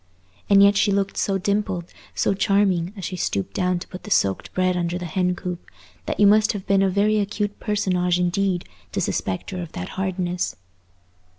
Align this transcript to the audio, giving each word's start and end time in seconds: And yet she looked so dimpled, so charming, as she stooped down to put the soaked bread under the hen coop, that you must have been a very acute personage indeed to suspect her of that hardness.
And 0.49 0.63
yet 0.63 0.75
she 0.77 0.91
looked 0.91 1.15
so 1.15 1.37
dimpled, 1.37 1.93
so 2.15 2.33
charming, 2.33 2.91
as 2.97 3.05
she 3.05 3.15
stooped 3.15 3.53
down 3.53 3.77
to 3.77 3.87
put 3.87 4.01
the 4.01 4.09
soaked 4.09 4.51
bread 4.55 4.75
under 4.75 4.97
the 4.97 5.05
hen 5.05 5.35
coop, 5.35 5.63
that 6.07 6.19
you 6.19 6.25
must 6.25 6.53
have 6.53 6.65
been 6.65 6.81
a 6.81 6.89
very 6.89 7.19
acute 7.19 7.59
personage 7.59 8.17
indeed 8.19 8.67
to 8.93 8.99
suspect 8.99 9.51
her 9.51 9.61
of 9.61 9.73
that 9.73 9.89
hardness. 9.89 10.55